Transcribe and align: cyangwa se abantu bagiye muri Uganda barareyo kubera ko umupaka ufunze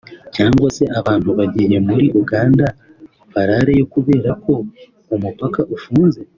cyangwa 0.35 0.67
se 0.77 0.83
abantu 0.99 1.29
bagiye 1.39 1.77
muri 1.87 2.05
Uganda 2.21 2.65
barareyo 3.33 3.83
kubera 3.93 4.29
ko 4.43 4.53
umupaka 5.15 5.61
ufunze 5.77 6.21